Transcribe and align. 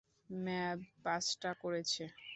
ম্যাভ 0.43 0.77
পাঁচটা 1.03 1.51
করেছে। 1.61 2.03